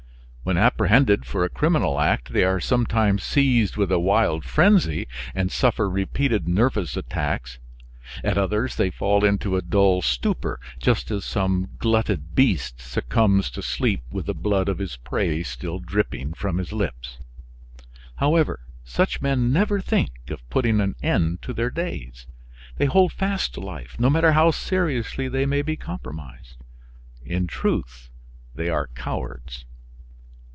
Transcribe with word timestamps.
When 0.43 0.57
apprehended 0.57 1.25
for 1.27 1.43
a 1.45 1.49
criminal 1.49 1.99
act, 1.99 2.33
they 2.33 2.43
are 2.43 2.59
sometimes 2.59 3.21
seized 3.23 3.77
with 3.77 3.91
a 3.91 3.99
wild 3.99 4.43
frenzy 4.43 5.07
and 5.35 5.49
suffer 5.51 5.87
repeated 5.89 6.45
nervous 6.47 6.97
attacks; 6.97 7.59
at 8.23 8.37
others 8.39 8.75
they 8.75 8.89
fall 8.89 9.23
into 9.23 9.55
a 9.55 9.61
dull 9.61 10.01
stupor, 10.01 10.59
just 10.79 11.09
as 11.11 11.23
some 11.25 11.69
glutted 11.77 12.33
beast 12.35 12.81
succumbs 12.81 13.49
to 13.51 13.61
sleep 13.61 14.01
with 14.09 14.25
the 14.25 14.33
blood 14.33 14.67
of 14.67 14.79
his 14.79 14.97
prey 14.97 15.43
still 15.43 15.77
dripping 15.79 16.33
from 16.33 16.57
his 16.57 16.73
lips. 16.73 17.19
However, 18.15 18.61
such 18.83 19.21
men 19.21 19.53
never 19.53 19.79
think 19.79 20.11
of 20.31 20.49
putting 20.49 20.81
an 20.81 20.95
end 21.03 21.43
to 21.43 21.53
their 21.53 21.69
days. 21.69 22.25
They 22.77 22.85
hold 22.87 23.13
fast 23.13 23.53
to 23.53 23.59
life, 23.61 23.97
no 23.99 24.09
matter 24.09 24.31
how 24.33 24.49
seriously 24.51 25.29
they 25.29 25.45
may 25.45 25.61
be 25.61 25.77
compromised. 25.77 26.57
In 27.23 27.45
truth, 27.47 28.09
they 28.55 28.69
are 28.69 28.87
cowards. 28.87 29.65